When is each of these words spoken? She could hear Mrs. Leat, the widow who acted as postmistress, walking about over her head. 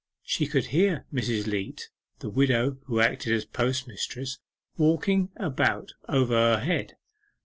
She 0.23 0.47
could 0.47 0.65
hear 0.73 1.05
Mrs. 1.13 1.45
Leat, 1.45 1.89
the 2.21 2.29
widow 2.31 2.79
who 2.87 2.99
acted 2.99 3.33
as 3.33 3.45
postmistress, 3.45 4.39
walking 4.75 5.29
about 5.37 5.91
over 6.09 6.33
her 6.55 6.59
head. 6.59 6.95